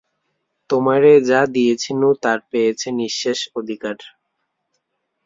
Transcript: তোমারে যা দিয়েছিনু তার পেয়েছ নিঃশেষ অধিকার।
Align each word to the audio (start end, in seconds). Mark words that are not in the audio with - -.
তোমারে 0.69 1.11
যা 1.29 1.41
দিয়েছিনু 1.55 2.07
তার 2.23 2.39
পেয়েছ 2.49 2.81
নিঃশেষ 2.99 3.39
অধিকার। 3.59 3.97